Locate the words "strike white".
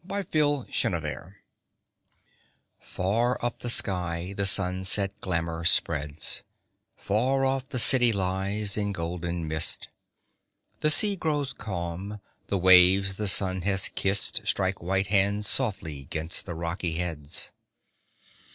14.43-15.05